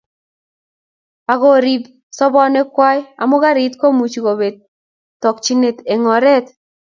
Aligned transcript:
Ako 1.31 1.45
korib 1.53 1.83
sobonwek 2.17 2.67
kwai 2.75 2.99
amu 3.21 3.35
garit 3.43 3.73
komuchi 3.79 4.19
kobeet 4.25 4.55
tokchinet 5.21 5.77
eng 5.91 6.05
oret 6.15 6.45